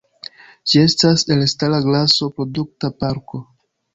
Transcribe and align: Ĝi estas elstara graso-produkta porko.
Ĝi 0.71 0.79
estas 0.83 1.25
elstara 1.35 1.81
graso-produkta 1.87 2.91
porko. 3.05 3.45